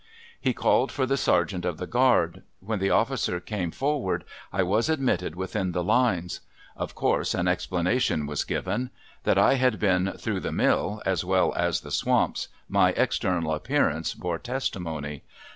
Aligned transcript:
He 0.39 0.51
called 0.51 0.91
for 0.91 1.05
the 1.05 1.15
sergeant 1.15 1.63
of 1.63 1.77
the 1.77 1.85
guard. 1.85 2.41
When 2.59 2.79
that 2.79 2.89
officer 2.89 3.39
came 3.39 3.69
forward 3.69 4.23
I 4.51 4.63
was 4.63 4.89
admitted 4.89 5.35
within 5.35 5.73
the 5.73 5.83
lines. 5.83 6.39
Of 6.75 6.95
course 6.95 7.35
an 7.35 7.47
explanation 7.47 8.25
was 8.25 8.43
given. 8.43 8.89
That 9.25 9.37
I 9.37 9.53
had 9.57 9.77
been 9.77 10.13
"through 10.17 10.39
the 10.39 10.51
mill" 10.51 11.03
as 11.05 11.23
well 11.23 11.53
as 11.53 11.81
the 11.81 11.91
swamps, 11.91 12.47
my 12.67 12.93
external 12.97 13.53
appearance 13.53 14.15
bore 14.15 14.39
testimony. 14.39 15.21